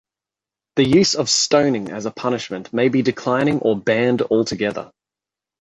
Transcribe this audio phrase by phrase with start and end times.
[0.77, 4.89] The use of stoning as a punishment may be declining or banned altogether.